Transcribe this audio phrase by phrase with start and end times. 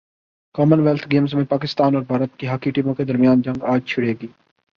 [0.55, 4.13] common wealth games میں پاکستان اور بھارت کی ہاکی ٹیموں کے درمیان جنگ اج چھڑے
[4.21, 4.27] گی